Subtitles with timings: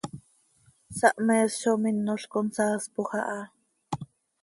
[1.01, 3.41] Sahmees zo minol consaaspoj aha.